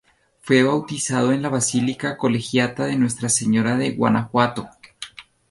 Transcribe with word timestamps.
Fue 0.39 0.63
bautizado 0.63 1.31
en 1.31 1.43
la 1.43 1.49
Basílica 1.49 2.17
Colegiata 2.17 2.85
de 2.85 2.95
Nuestra 2.97 3.29
Señora 3.29 3.77
de 3.77 3.91
Guanajuato. 3.91 4.67